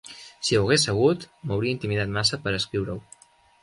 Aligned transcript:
Si 0.47 0.57
ho 0.59 0.63
hagués 0.63 0.85
sabut, 0.89 1.27
m'hauria 1.45 1.77
intimidat 1.77 2.19
massa 2.19 2.43
per 2.45 2.59
escriure-ho. 2.65 3.27